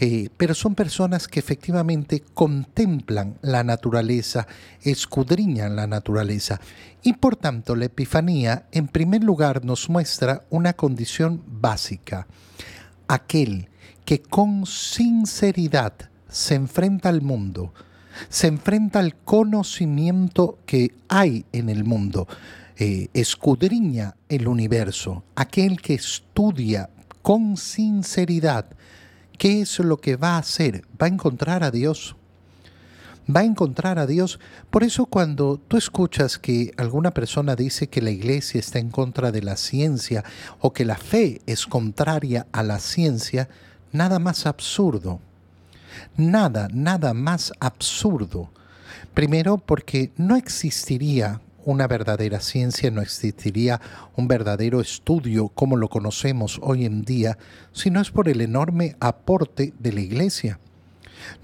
Eh, 0.00 0.28
pero 0.36 0.54
son 0.54 0.76
personas 0.76 1.26
que 1.26 1.40
efectivamente 1.40 2.22
contemplan 2.34 3.36
la 3.42 3.64
naturaleza, 3.64 4.46
escudriñan 4.82 5.74
la 5.74 5.88
naturaleza. 5.88 6.60
Y 7.02 7.14
por 7.14 7.34
tanto 7.34 7.74
la 7.74 7.86
Epifanía 7.86 8.66
en 8.70 8.86
primer 8.86 9.24
lugar 9.24 9.64
nos 9.64 9.88
muestra 9.88 10.44
una 10.50 10.74
condición 10.74 11.42
básica. 11.46 12.28
Aquel 13.08 13.68
que 14.04 14.22
con 14.22 14.66
sinceridad 14.66 15.94
se 16.28 16.54
enfrenta 16.54 17.08
al 17.08 17.22
mundo, 17.22 17.74
se 18.28 18.46
enfrenta 18.46 19.00
al 19.00 19.16
conocimiento 19.16 20.58
que 20.64 20.94
hay 21.08 21.44
en 21.52 21.68
el 21.68 21.84
mundo, 21.84 22.28
eh, 22.76 23.08
escudriña 23.14 24.14
el 24.28 24.46
universo, 24.46 25.24
aquel 25.34 25.80
que 25.80 25.94
estudia 25.94 26.90
con 27.22 27.56
sinceridad 27.56 28.66
¿Qué 29.38 29.60
es 29.60 29.78
lo 29.78 29.98
que 29.98 30.16
va 30.16 30.34
a 30.34 30.38
hacer? 30.38 30.84
Va 31.00 31.06
a 31.06 31.10
encontrar 31.10 31.62
a 31.62 31.70
Dios. 31.70 32.16
Va 33.34 33.40
a 33.40 33.44
encontrar 33.44 34.00
a 34.00 34.06
Dios. 34.06 34.40
Por 34.68 34.82
eso 34.82 35.06
cuando 35.06 35.58
tú 35.58 35.76
escuchas 35.76 36.38
que 36.38 36.72
alguna 36.76 37.12
persona 37.12 37.54
dice 37.54 37.86
que 37.86 38.02
la 38.02 38.10
iglesia 38.10 38.58
está 38.58 38.80
en 38.80 38.90
contra 38.90 39.30
de 39.30 39.42
la 39.42 39.56
ciencia 39.56 40.24
o 40.60 40.72
que 40.72 40.84
la 40.84 40.96
fe 40.96 41.40
es 41.46 41.66
contraria 41.66 42.48
a 42.50 42.64
la 42.64 42.80
ciencia, 42.80 43.48
nada 43.92 44.18
más 44.18 44.44
absurdo. 44.44 45.20
Nada, 46.16 46.68
nada 46.72 47.14
más 47.14 47.52
absurdo. 47.60 48.50
Primero 49.14 49.58
porque 49.58 50.10
no 50.16 50.34
existiría 50.34 51.40
una 51.68 51.86
verdadera 51.86 52.40
ciencia, 52.40 52.90
no 52.90 53.02
existiría 53.02 53.78
un 54.16 54.26
verdadero 54.26 54.80
estudio 54.80 55.48
como 55.48 55.76
lo 55.76 55.88
conocemos 55.88 56.58
hoy 56.62 56.86
en 56.86 57.04
día, 57.04 57.36
si 57.72 57.90
no 57.90 58.00
es 58.00 58.10
por 58.10 58.30
el 58.30 58.40
enorme 58.40 58.96
aporte 59.00 59.74
de 59.78 59.92
la 59.92 60.00
Iglesia. 60.00 60.58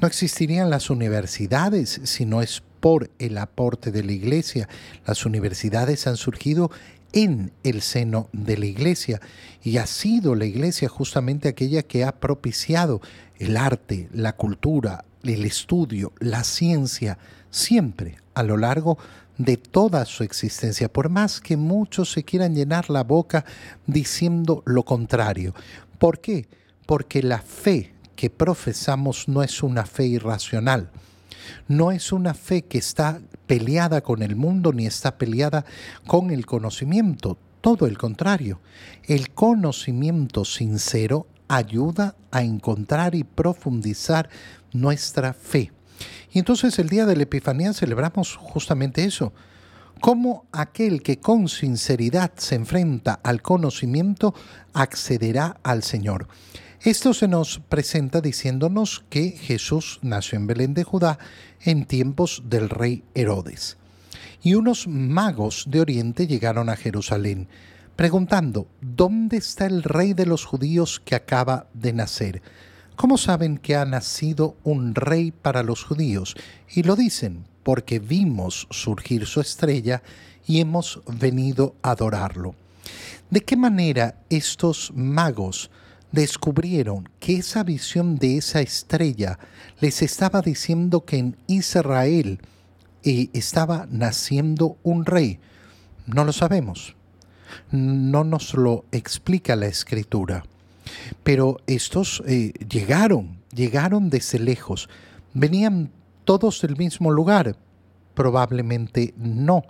No 0.00 0.08
existirían 0.08 0.70
las 0.70 0.88
universidades 0.88 2.00
si 2.04 2.24
no 2.24 2.40
es 2.40 2.62
por 2.80 3.10
el 3.18 3.36
aporte 3.36 3.92
de 3.92 4.02
la 4.02 4.12
iglesia. 4.12 4.66
Las 5.06 5.26
universidades 5.26 6.06
han 6.06 6.16
surgido 6.16 6.70
en 7.12 7.52
el 7.62 7.82
seno 7.82 8.30
de 8.32 8.56
la 8.56 8.66
iglesia 8.66 9.20
y 9.62 9.76
ha 9.76 9.86
sido 9.86 10.34
la 10.34 10.46
iglesia 10.46 10.88
justamente 10.88 11.48
aquella 11.48 11.82
que 11.82 12.04
ha 12.04 12.12
propiciado 12.12 13.02
el 13.38 13.58
arte, 13.58 14.08
la 14.12 14.36
cultura, 14.36 15.04
el 15.22 15.44
estudio, 15.44 16.12
la 16.18 16.44
ciencia, 16.44 17.18
siempre 17.50 18.16
a 18.34 18.42
lo 18.42 18.56
largo 18.56 18.98
de 19.38 19.56
toda 19.56 20.04
su 20.04 20.22
existencia, 20.22 20.92
por 20.92 21.08
más 21.08 21.40
que 21.40 21.56
muchos 21.56 22.12
se 22.12 22.24
quieran 22.24 22.54
llenar 22.54 22.90
la 22.90 23.02
boca 23.02 23.44
diciendo 23.86 24.62
lo 24.66 24.84
contrario. 24.84 25.54
¿Por 25.98 26.20
qué? 26.20 26.48
Porque 26.86 27.22
la 27.22 27.40
fe 27.40 27.94
que 28.16 28.30
profesamos 28.30 29.28
no 29.28 29.42
es 29.42 29.62
una 29.62 29.86
fe 29.86 30.06
irracional, 30.06 30.90
no 31.68 31.90
es 31.90 32.12
una 32.12 32.34
fe 32.34 32.62
que 32.62 32.78
está 32.78 33.20
peleada 33.46 34.00
con 34.00 34.22
el 34.22 34.36
mundo 34.36 34.72
ni 34.72 34.86
está 34.86 35.18
peleada 35.18 35.64
con 36.06 36.30
el 36.30 36.46
conocimiento, 36.46 37.36
todo 37.60 37.86
el 37.86 37.98
contrario. 37.98 38.60
El 39.04 39.30
conocimiento 39.30 40.44
sincero 40.44 41.26
ayuda 41.48 42.14
a 42.30 42.42
encontrar 42.42 43.14
y 43.14 43.24
profundizar 43.24 44.28
nuestra 44.72 45.32
fe. 45.32 45.72
Y 46.32 46.38
entonces 46.38 46.78
el 46.78 46.88
día 46.88 47.06
de 47.06 47.16
la 47.16 47.22
Epifanía 47.22 47.72
celebramos 47.72 48.36
justamente 48.36 49.04
eso. 49.04 49.32
Cómo 50.00 50.46
aquel 50.52 51.02
que 51.02 51.18
con 51.18 51.48
sinceridad 51.48 52.32
se 52.36 52.56
enfrenta 52.56 53.20
al 53.22 53.42
conocimiento 53.42 54.34
accederá 54.72 55.58
al 55.62 55.82
Señor. 55.82 56.28
Esto 56.80 57.14
se 57.14 57.28
nos 57.28 57.60
presenta 57.60 58.20
diciéndonos 58.20 59.04
que 59.08 59.30
Jesús 59.30 60.00
nació 60.02 60.38
en 60.38 60.46
Belén 60.46 60.74
de 60.74 60.84
Judá 60.84 61.18
en 61.62 61.86
tiempos 61.86 62.42
del 62.44 62.68
rey 62.68 63.04
Herodes. 63.14 63.78
Y 64.42 64.54
unos 64.54 64.86
magos 64.86 65.64
de 65.68 65.80
Oriente 65.80 66.26
llegaron 66.26 66.68
a 66.68 66.76
Jerusalén, 66.76 67.48
preguntando, 67.96 68.68
¿dónde 68.82 69.38
está 69.38 69.64
el 69.64 69.82
rey 69.82 70.12
de 70.12 70.26
los 70.26 70.44
judíos 70.44 71.00
que 71.02 71.14
acaba 71.14 71.68
de 71.72 71.94
nacer? 71.94 72.42
¿Cómo 72.96 73.18
saben 73.18 73.58
que 73.58 73.76
ha 73.76 73.84
nacido 73.84 74.56
un 74.62 74.94
rey 74.94 75.32
para 75.32 75.62
los 75.62 75.84
judíos? 75.84 76.36
Y 76.74 76.84
lo 76.84 76.96
dicen 76.96 77.44
porque 77.62 77.98
vimos 77.98 78.68
surgir 78.70 79.26
su 79.26 79.40
estrella 79.40 80.02
y 80.46 80.60
hemos 80.60 81.00
venido 81.06 81.74
a 81.82 81.90
adorarlo. 81.90 82.54
¿De 83.30 83.40
qué 83.42 83.56
manera 83.56 84.20
estos 84.30 84.92
magos 84.94 85.70
descubrieron 86.12 87.08
que 87.18 87.36
esa 87.36 87.64
visión 87.64 88.16
de 88.16 88.36
esa 88.36 88.60
estrella 88.60 89.38
les 89.80 90.00
estaba 90.00 90.40
diciendo 90.40 91.04
que 91.04 91.18
en 91.18 91.36
Israel 91.48 92.40
eh, 93.02 93.28
estaba 93.32 93.86
naciendo 93.90 94.78
un 94.82 95.04
rey. 95.04 95.40
No 96.06 96.24
lo 96.24 96.32
sabemos. 96.32 96.94
No 97.70 98.24
nos 98.24 98.54
lo 98.54 98.84
explica 98.92 99.56
la 99.56 99.66
escritura. 99.66 100.44
Pero 101.22 101.58
estos 101.66 102.22
eh, 102.26 102.52
llegaron, 102.68 103.38
llegaron 103.54 104.10
desde 104.10 104.38
lejos. 104.38 104.88
¿Venían 105.32 105.90
todos 106.24 106.60
del 106.62 106.76
mismo 106.76 107.10
lugar? 107.10 107.56
Probablemente 108.14 109.14
no. 109.16 109.64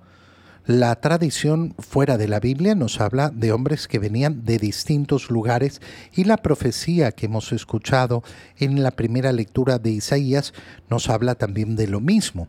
La 0.66 0.94
tradición 0.96 1.74
fuera 1.78 2.16
de 2.16 2.26
la 2.26 2.40
Biblia 2.40 2.74
nos 2.74 2.98
habla 2.98 3.28
de 3.28 3.52
hombres 3.52 3.86
que 3.86 3.98
venían 3.98 4.46
de 4.46 4.58
distintos 4.58 5.30
lugares 5.30 5.82
y 6.14 6.24
la 6.24 6.38
profecía 6.38 7.12
que 7.12 7.26
hemos 7.26 7.52
escuchado 7.52 8.22
en 8.56 8.82
la 8.82 8.90
primera 8.92 9.30
lectura 9.32 9.78
de 9.78 9.90
Isaías 9.90 10.54
nos 10.88 11.10
habla 11.10 11.34
también 11.34 11.76
de 11.76 11.86
lo 11.86 12.00
mismo. 12.00 12.48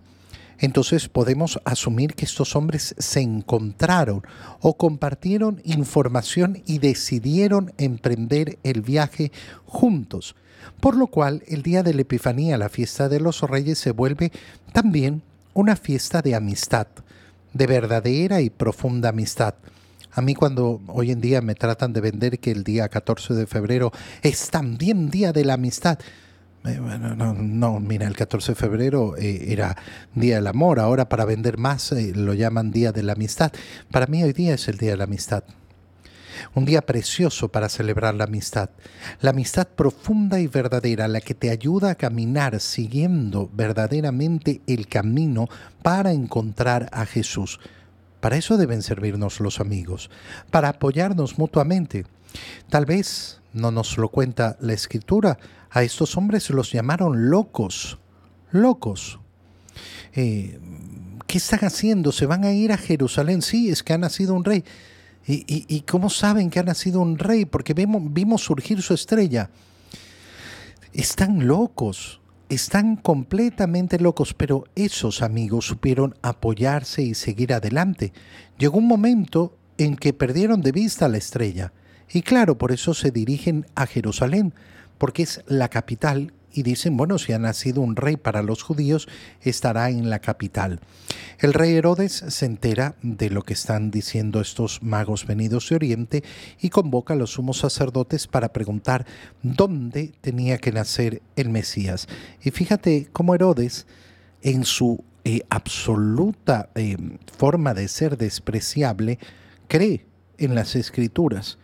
Entonces 0.60 1.10
podemos 1.10 1.60
asumir 1.66 2.16
que 2.16 2.26
estos 2.26 2.56
hombres 2.56 2.96
se 2.98 3.22
encontraron 3.22 4.24
o 4.62 4.78
compartieron 4.78 5.62
información 5.64 6.62
y 6.66 6.80
decidieron 6.80 7.74
emprender 7.78 8.58
el 8.64 8.82
viaje 8.82 9.32
juntos, 9.66 10.36
por 10.80 10.96
lo 10.96 11.08
cual 11.08 11.44
el 11.48 11.62
día 11.62 11.84
de 11.84 11.94
la 11.94 12.02
Epifanía, 12.02 12.58
la 12.58 12.70
fiesta 12.70 13.10
de 13.10 13.20
los 13.20 13.42
reyes, 13.42 13.80
se 13.80 13.92
vuelve 13.92 14.32
también 14.72 15.22
una 15.54 15.76
fiesta 15.76 16.22
de 16.22 16.36
amistad 16.36 16.88
de 17.56 17.68
verdadera 17.68 18.42
y 18.42 18.50
profunda 18.50 19.10
amistad. 19.10 19.56
A 20.12 20.22
mí 20.22 20.36
cuando 20.36 20.82
hoy 20.88 21.12
en 21.12 21.22
día 21.22 21.42
me 21.42 21.56
tratan 21.56 21.94
de 21.94 22.02
vender 22.02 22.40
que 22.40 22.52
el 22.52 22.66
día 22.66 22.90
14 22.90 23.34
de 23.34 23.48
febrero 23.48 23.92
es 24.22 24.50
también 24.50 25.10
día 25.10 25.32
de 25.32 25.46
la 25.46 25.54
amistad, 25.54 25.98
eh, 26.68 26.80
no, 27.16 27.34
no, 27.34 27.80
mira, 27.80 28.08
el 28.08 28.16
14 28.16 28.54
de 28.54 28.56
febrero 28.56 29.16
eh, 29.18 29.46
era 29.52 29.76
Día 30.14 30.36
del 30.36 30.48
Amor, 30.48 30.80
ahora 30.80 31.08
para 31.10 31.26
vender 31.26 31.58
más 31.58 31.92
eh, 31.92 32.14
lo 32.16 32.34
llaman 32.34 32.72
Día 32.72 32.92
de 32.92 33.04
la 33.04 33.14
Amistad. 33.14 33.52
Para 33.92 34.08
mí 34.08 34.24
hoy 34.24 34.34
día 34.34 34.56
es 34.56 34.68
el 34.68 34.78
Día 34.78 34.92
de 34.92 34.98
la 34.98 35.04
Amistad 35.06 35.44
un 36.54 36.66
día 36.66 36.82
precioso 36.82 37.50
para 37.50 37.70
celebrar 37.70 38.14
la 38.14 38.26
amistad, 38.26 38.70
la 39.22 39.32
amistad 39.32 39.68
profunda 39.68 40.40
y 40.40 40.48
verdadera, 40.48 41.08
la 41.08 41.22
que 41.22 41.34
te 41.34 41.50
ayuda 41.50 41.92
a 41.92 41.96
caminar 41.96 42.60
siguiendo 42.60 43.50
verdaderamente 43.54 44.62
el 44.68 44.88
camino 44.88 45.48
para 45.82 46.12
encontrar 46.12 46.90
a 46.92 47.06
Jesús. 47.06 47.60
Para 48.20 48.38
eso 48.38 48.58
deben 48.58 48.82
servirnos 48.82 49.40
los 49.40 49.60
amigos, 49.60 50.10
para 50.52 50.70
apoyarnos 50.70 51.38
mutuamente. 51.38 52.06
Tal 52.70 52.86
vez, 52.86 53.40
no 53.56 53.72
nos 53.72 53.98
lo 53.98 54.10
cuenta 54.10 54.58
la 54.60 54.74
escritura, 54.74 55.40
a 55.72 55.82
estos 55.82 56.18
hombres 56.18 56.50
los 56.50 56.72
llamaron 56.72 57.30
locos, 57.30 57.98
locos. 58.52 59.20
Eh, 60.14 60.60
¿Qué 61.26 61.38
están 61.38 61.62
haciendo? 61.62 62.12
¿Se 62.12 62.26
van 62.26 62.44
a 62.44 62.52
ir 62.52 62.72
a 62.72 62.78
Jerusalén? 62.78 63.42
Sí, 63.42 63.70
es 63.70 63.82
que 63.82 63.94
ha 63.94 63.98
nacido 63.98 64.34
un 64.34 64.44
rey. 64.44 64.64
¿Y, 65.28 65.82
cómo 65.90 66.12
saben 66.12 66.52
que 66.52 66.60
ha 66.60 66.64
nacido 66.64 67.02
un 67.02 67.18
rey? 67.18 67.46
Porque 67.46 67.74
vimos, 67.74 68.02
vimos 68.14 68.44
surgir 68.44 68.82
su 68.84 68.94
estrella. 68.94 69.50
Están 70.94 71.48
locos, 71.48 72.22
están 72.48 72.96
completamente 72.96 74.00
locos, 74.00 74.36
pero 74.36 74.66
esos 74.76 75.24
amigos 75.24 75.66
supieron 75.66 76.16
apoyarse 76.22 77.02
y 77.02 77.16
seguir 77.16 77.54
adelante. 77.54 78.14
Llegó 78.60 78.78
un 78.78 78.88
momento 78.88 79.58
en 79.80 79.96
que 79.96 80.14
perdieron 80.14 80.62
de 80.62 80.72
vista 80.72 81.08
la 81.08 81.18
estrella. 81.18 81.74
Y 82.12 82.22
claro, 82.22 82.58
por 82.58 82.72
eso 82.72 82.94
se 82.94 83.12
dirigen 83.12 83.66
a 83.76 83.88
Jerusalén, 83.88 84.54
porque 84.98 85.24
es 85.24 85.42
la 85.48 85.70
capital 85.70 86.34
y 86.56 86.64
dicen, 86.64 86.96
bueno, 86.96 87.18
si 87.18 87.34
ha 87.34 87.40
nacido 87.40 87.82
un 87.82 87.98
rey 87.98 88.16
para 88.16 88.42
los 88.42 88.64
judíos, 88.64 89.10
estará 89.42 89.90
en 89.90 90.10
la 90.10 90.20
capital. 90.20 90.80
El 91.40 91.54
rey 91.54 91.76
Herodes 91.76 92.24
se 92.30 92.46
entera 92.46 92.96
de 93.02 93.30
lo 93.30 93.44
que 93.44 93.54
están 93.54 93.92
diciendo 93.92 94.40
estos 94.40 94.82
magos 94.82 95.28
venidos 95.28 95.68
de 95.68 95.76
Oriente 95.76 96.24
y 96.62 96.70
convoca 96.70 97.14
a 97.14 97.18
los 97.18 97.32
sumos 97.32 97.58
sacerdotes 97.58 98.28
para 98.28 98.54
preguntar 98.54 99.06
dónde 99.44 100.14
tenía 100.22 100.58
que 100.58 100.72
nacer 100.72 101.22
el 101.36 101.50
Mesías. 101.50 102.08
Y 102.42 102.52
fíjate 102.52 103.10
cómo 103.12 103.36
Herodes, 103.36 103.86
en 104.42 104.64
su 104.64 105.04
eh, 105.26 105.42
absoluta 105.50 106.70
eh, 106.76 106.96
forma 107.38 107.74
de 107.74 107.90
ser 107.90 108.18
despreciable, 108.18 109.20
cree 109.68 110.06
en 110.38 110.56
las 110.56 110.76
escrituras 110.78 111.58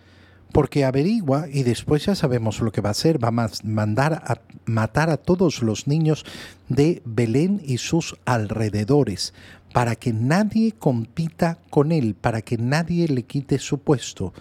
porque 0.51 0.85
averigua 0.85 1.47
y 1.51 1.63
después 1.63 2.05
ya 2.05 2.15
sabemos 2.15 2.59
lo 2.61 2.71
que 2.71 2.81
va 2.81 2.89
a 2.89 2.91
hacer, 2.91 3.23
va 3.23 3.29
a 3.29 3.49
mandar 3.63 4.13
a 4.13 4.41
matar 4.65 5.09
a 5.09 5.17
todos 5.17 5.61
los 5.61 5.87
niños 5.87 6.25
de 6.69 7.01
Belén 7.05 7.61
y 7.65 7.77
sus 7.77 8.15
alrededores, 8.25 9.33
para 9.73 9.95
que 9.95 10.13
nadie 10.13 10.73
compita 10.73 11.59
con 11.69 11.91
él, 11.91 12.15
para 12.15 12.41
que 12.41 12.57
nadie 12.57 13.07
le 13.07 13.23
quite 13.23 13.57
su 13.59 13.79
puesto. 13.79 14.33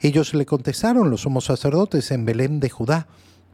Ellos 0.00 0.34
le 0.34 0.44
contestaron, 0.44 1.10
los 1.10 1.22
somos 1.22 1.46
sacerdotes 1.46 2.10
en 2.10 2.24
Belén 2.24 2.60
de 2.60 2.68
Judá, 2.68 3.06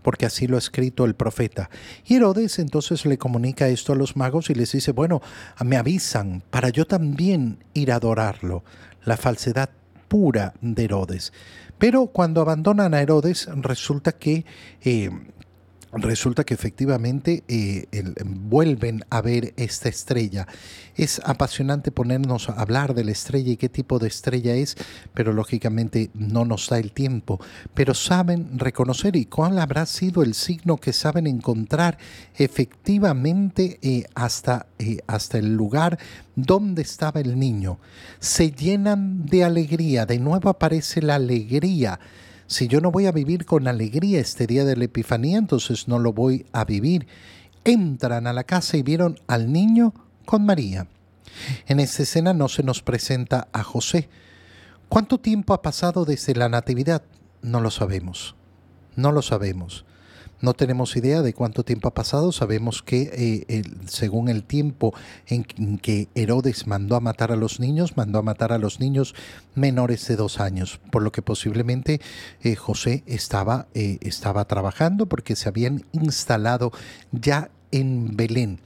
porque 0.03 0.27
así 0.27 0.47
lo 0.47 0.57
ha 0.57 0.59
escrito 0.59 1.05
el 1.05 1.15
profeta. 1.15 1.71
Y 2.05 2.17
Herodes 2.17 2.59
entonces 2.59 3.07
le 3.07 3.19
comunica 3.19 3.69
esto 3.69 3.93
a 3.93 3.97
los 3.97 4.17
magos 4.17 4.51
y 4.51 4.55
les 4.55 4.73
dice, 4.73 4.93
bueno, 4.93 5.23
me 5.65 5.77
avisan 5.77 6.43
para 6.51 6.71
yo 6.71 6.87
también 6.87 7.59
ir 7.73 7.93
a 7.93 7.97
adorarlo. 7.97 8.65
La 9.05 9.17
falsedad 9.17 9.71
pura 10.09 10.55
de 10.61 10.85
Herodes. 10.85 11.33
Pero 11.83 12.07
cuando 12.07 12.41
abandonan 12.41 12.95
a 12.95 13.01
Herodes, 13.01 13.49
resulta 13.57 14.13
que 14.13 14.47
eh, 14.83 15.11
resulta 15.93 16.45
que 16.45 16.55
efectivamente 16.55 17.45
eh, 17.49 17.87
vuelven 18.25 19.05
a 19.11 19.21
ver 19.21 19.53
esta 19.57 19.89
estrella. 19.89 20.47
Es 20.95 21.21
apasionante 21.25 21.91
ponernos 21.91 22.49
a 22.49 22.55
hablar 22.55 22.95
de 22.95 23.05
la 23.05 23.13
estrella 23.13 23.53
y 23.53 23.57
qué 23.57 23.69
tipo 23.69 23.99
de 23.99 24.09
estrella 24.09 24.55
es, 24.55 24.77
pero 25.15 25.33
lógicamente 25.33 26.11
no 26.15 26.45
nos 26.45 26.69
da 26.69 26.79
el 26.79 26.93
tiempo. 26.93 27.41
Pero 27.75 27.95
saben 27.95 28.59
reconocer 28.59 29.17
y 29.17 29.27
cuál 29.27 29.59
habrá 29.59 29.87
sido 29.87 30.23
el 30.23 30.35
signo 30.35 30.79
que 30.79 30.93
saben 30.93 31.27
encontrar 31.27 31.99
efectivamente 32.37 33.79
eh, 33.83 34.05
hasta, 34.15 34.67
eh, 34.79 34.99
hasta 35.07 35.39
el 35.39 35.55
lugar 35.55 35.99
donde 36.37 36.83
estaba 36.83 37.21
el 37.21 37.39
niño. 37.39 37.79
Se 38.19 38.51
llenan 38.51 39.27
de 39.27 39.45
alegría, 39.45 40.07
de 40.07 40.19
nuevo 40.19 40.49
aparece 40.49 41.03
la 41.03 41.17
alegría 41.17 42.01
si 42.47 42.69
yo 42.69 42.81
no 42.81 42.91
voy 42.91 43.07
a 43.07 43.13
vivir 43.13 43.45
con 43.47 43.69
alegría 43.69 44.21
este 44.21 44.47
día 44.47 44.65
de 44.65 44.77
la 44.77 44.85
Epifanía, 44.85 45.39
entonces 45.39 45.89
no 45.89 45.99
lo 45.99 46.13
voy 46.13 46.47
a 46.53 46.65
vivir. 46.65 47.07
Entran 47.65 48.27
a 48.27 48.33
la 48.33 48.45
casa 48.45 48.77
y 48.77 48.83
vieron 48.83 49.19
al 49.27 49.53
niño 49.53 49.95
con 50.25 50.45
María. 50.45 50.87
En 51.67 51.81
esta 51.81 52.03
escena 52.03 52.35
no 52.35 52.49
se 52.49 52.63
nos 52.63 52.83
presenta 52.83 53.49
a 53.53 53.63
José. 53.63 54.09
¿Cuánto 54.89 55.19
tiempo 55.19 55.55
ha 55.55 55.63
pasado 55.63 56.05
desde 56.05 56.35
la 56.35 56.49
Natividad? 56.49 57.03
No 57.41 57.61
lo 57.61 57.71
sabemos. 57.71 58.35
No 58.97 59.13
lo 59.13 59.23
sabemos. 59.23 59.87
No 60.43 60.55
tenemos 60.55 60.97
idea 60.97 61.23
de 61.23 61.35
cuánto 61.35 61.63
tiempo 61.63 61.87
ha 61.87 61.95
pasado. 61.95 62.33
Sabemos 62.33 62.83
que 62.83 63.45
eh, 63.49 63.63
según 63.87 64.29
el 64.29 64.43
tiempo 64.43 64.93
en 65.29 65.45
que 65.79 66.09
Herodes 66.17 66.67
mandó 66.67 66.97
a 66.97 67.01
matar 67.01 67.31
a 67.31 67.37
los 67.37 67.61
niños, 67.61 67.97
mandó 67.97 68.19
a 68.19 68.23
matar 68.23 68.53
a 68.53 68.59
los 68.59 68.81
niños 68.81 69.15
menores 69.55 70.09
de 70.09 70.17
dos 70.17 70.41
años, 70.41 70.81
por 70.91 71.05
lo 71.05 71.13
que 71.13 71.23
posiblemente 71.23 72.01
eh, 72.43 72.57
José 72.57 73.05
estaba, 73.07 73.69
eh, 73.75 73.99
estaba 74.01 74.45
trabajando 74.47 75.07
porque 75.07 75.37
se 75.37 75.49
habían 75.49 75.87
instalado 75.93 76.73
ya 77.13 77.53
en 77.71 78.17
Belén. 78.17 78.59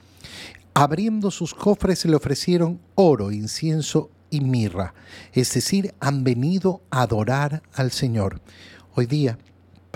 Abriendo 0.73 1.31
sus 1.31 1.53
cofres 1.53 2.07
le 2.07 2.17
ofrecieron 2.17 2.81
oro, 2.95 3.33
incienso 3.33 4.11
y 4.31 4.41
mirra, 4.41 4.95
es 5.35 5.53
decir, 5.53 5.95
han 6.01 6.25
venido 6.25 6.81
a 6.91 7.03
adorar 7.03 7.63
al 7.75 7.91
Señor. 7.91 8.41
Hoy 8.95 9.05
día 9.05 9.37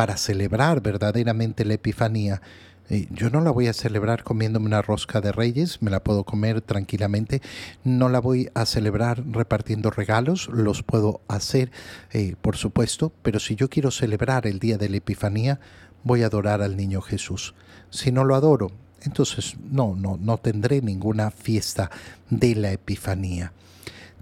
para 0.01 0.17
celebrar 0.17 0.81
verdaderamente 0.81 1.67
la 1.67 1.75
Epifanía. 1.75 2.41
Eh, 2.89 3.07
yo 3.11 3.29
no 3.29 3.43
la 3.43 3.51
voy 3.51 3.67
a 3.67 3.75
celebrar 3.75 4.25
comiéndome 4.25 4.65
una 4.65 4.81
rosca 4.81 5.21
de 5.21 5.31
reyes, 5.31 5.83
me 5.83 5.91
la 5.91 6.03
puedo 6.03 6.25
comer 6.25 6.63
tranquilamente. 6.63 7.43
No 7.85 8.09
la 8.09 8.19
voy 8.19 8.49
a 8.55 8.65
celebrar 8.65 9.23
repartiendo 9.31 9.91
regalos, 9.91 10.49
los 10.49 10.83
puedo 10.83 11.21
hacer, 11.29 11.71
eh, 12.13 12.35
por 12.41 12.57
supuesto, 12.57 13.13
pero 13.21 13.41
si 13.41 13.57
yo 13.57 13.69
quiero 13.69 13.91
celebrar 13.91 14.47
el 14.47 14.59
día 14.59 14.79
de 14.79 14.89
la 14.89 14.97
Epifanía, 14.97 15.61
voy 16.03 16.23
a 16.23 16.29
adorar 16.29 16.63
al 16.63 16.79
niño 16.79 17.03
Jesús. 17.03 17.55
Si 17.91 18.11
no 18.11 18.25
lo 18.25 18.37
adoro, 18.37 18.73
entonces 19.03 19.57
no, 19.71 19.95
no, 19.95 20.17
no 20.19 20.39
tendré 20.39 20.81
ninguna 20.81 21.31
fiesta 21.31 21.91
de 22.31 22.55
la 22.55 22.73
Epifanía. 22.73 23.53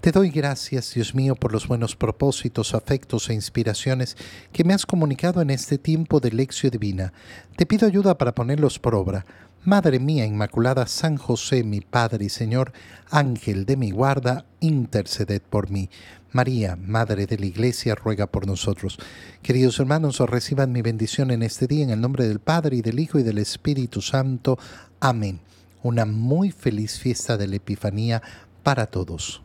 Te 0.01 0.13
doy 0.13 0.29
gracias, 0.29 0.93
Dios 0.93 1.13
mío, 1.13 1.35
por 1.35 1.51
los 1.51 1.67
buenos 1.67 1.97
propósitos, 1.97 2.73
afectos 2.73 3.29
e 3.29 3.33
inspiraciones 3.33 4.15
que 4.53 4.63
me 4.63 4.73
has 4.73 4.85
comunicado 4.85 5.41
en 5.41 5.49
este 5.49 5.77
tiempo 5.77 6.21
de 6.21 6.31
lección 6.31 6.71
divina. 6.71 7.11
Te 7.57 7.65
pido 7.65 7.85
ayuda 7.85 8.17
para 8.17 8.33
ponerlos 8.33 8.79
por 8.79 8.95
obra. 8.95 9.25
Madre 9.65 9.99
mía 9.99 10.25
Inmaculada, 10.25 10.87
San 10.87 11.17
José, 11.17 11.65
mi 11.65 11.81
Padre 11.81 12.23
y 12.23 12.29
Señor, 12.29 12.71
Ángel 13.09 13.65
de 13.65 13.75
mi 13.75 13.91
guarda, 13.91 14.45
interceded 14.61 15.41
por 15.41 15.69
mí. 15.69 15.89
María, 16.31 16.77
Madre 16.77 17.25
de 17.25 17.37
la 17.37 17.47
Iglesia, 17.47 17.93
ruega 17.93 18.27
por 18.27 18.47
nosotros. 18.47 18.99
Queridos 19.41 19.81
hermanos, 19.81 20.21
reciban 20.21 20.71
mi 20.71 20.81
bendición 20.81 21.29
en 21.29 21.43
este 21.43 21.67
día 21.67 21.83
en 21.83 21.89
el 21.89 21.99
nombre 21.99 22.25
del 22.25 22.39
Padre 22.39 22.77
y 22.77 22.81
del 22.81 23.01
Hijo 23.01 23.19
y 23.19 23.23
del 23.23 23.37
Espíritu 23.37 24.01
Santo. 24.01 24.57
Amén. 25.01 25.41
Una 25.83 26.05
muy 26.05 26.51
feliz 26.51 26.97
fiesta 26.99 27.35
de 27.35 27.47
la 27.47 27.57
Epifanía 27.57 28.21
para 28.63 28.85
todos. 28.85 29.41